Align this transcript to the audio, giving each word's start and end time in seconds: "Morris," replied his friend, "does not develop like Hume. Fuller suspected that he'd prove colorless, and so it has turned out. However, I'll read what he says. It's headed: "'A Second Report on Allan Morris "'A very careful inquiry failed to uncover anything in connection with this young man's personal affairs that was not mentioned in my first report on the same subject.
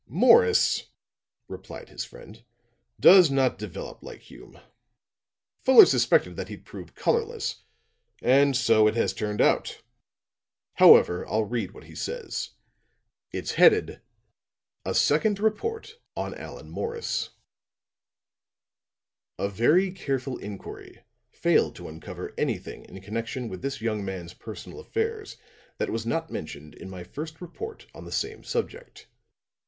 "Morris," 0.09 0.87
replied 1.47 1.89
his 1.89 2.03
friend, 2.05 2.43
"does 2.99 3.29
not 3.29 3.59
develop 3.59 4.01
like 4.01 4.21
Hume. 4.21 4.59
Fuller 5.63 5.85
suspected 5.85 6.37
that 6.37 6.47
he'd 6.47 6.65
prove 6.65 6.95
colorless, 6.95 7.61
and 8.19 8.57
so 8.57 8.87
it 8.87 8.95
has 8.95 9.13
turned 9.13 9.41
out. 9.41 9.83
However, 10.73 11.23
I'll 11.27 11.43
read 11.45 11.69
what 11.75 11.83
he 11.83 11.93
says. 11.93 12.49
It's 13.31 13.51
headed: 13.51 14.01
"'A 14.85 14.95
Second 14.95 15.39
Report 15.39 15.99
on 16.17 16.33
Allan 16.33 16.71
Morris 16.71 17.29
"'A 19.37 19.49
very 19.49 19.91
careful 19.91 20.35
inquiry 20.39 21.03
failed 21.29 21.75
to 21.75 21.87
uncover 21.87 22.33
anything 22.39 22.85
in 22.85 22.99
connection 23.01 23.49
with 23.49 23.61
this 23.61 23.81
young 23.81 24.03
man's 24.03 24.33
personal 24.33 24.79
affairs 24.79 25.37
that 25.77 25.91
was 25.91 26.07
not 26.07 26.31
mentioned 26.31 26.73
in 26.73 26.89
my 26.89 27.03
first 27.03 27.39
report 27.39 27.85
on 27.93 28.03
the 28.05 28.11
same 28.11 28.43
subject. 28.43 29.05